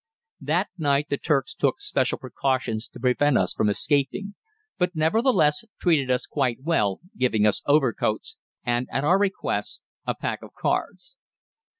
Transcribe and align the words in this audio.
That 0.39 0.69
night 0.79 1.09
the 1.11 1.17
Turks 1.17 1.53
took 1.53 1.79
special 1.79 2.17
precautions 2.17 2.87
to 2.87 2.99
prevent 2.99 3.37
us 3.37 3.53
from 3.53 3.69
escaping, 3.69 4.33
but 4.79 4.95
nevertheless 4.95 5.63
treated 5.79 6.09
us 6.09 6.25
quite 6.25 6.57
well, 6.63 7.01
giving 7.15 7.45
us 7.45 7.61
overcoats 7.67 8.35
and 8.65 8.87
at 8.91 9.03
our 9.03 9.19
request 9.19 9.83
a 10.07 10.15
pack 10.15 10.41
of 10.41 10.53
cards. 10.59 11.15